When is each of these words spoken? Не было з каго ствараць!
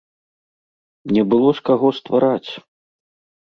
Не 1.17 1.23
было 1.33 1.49
з 1.59 1.67
каго 1.69 1.87
ствараць! 1.99 2.51